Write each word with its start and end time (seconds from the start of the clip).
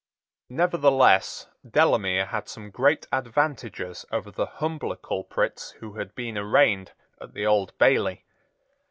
Nevertheless, 0.49 1.47
Delamere 1.63 2.25
had 2.25 2.49
some 2.49 2.71
great 2.71 3.05
advantages 3.11 4.03
over 4.11 4.31
the 4.31 4.47
humbler 4.47 4.95
culprits 4.95 5.69
who 5.79 5.93
had 5.93 6.15
been 6.15 6.39
arraigned 6.39 6.93
at 7.21 7.35
the 7.35 7.45
Old 7.45 7.77
Bailey. 7.77 8.25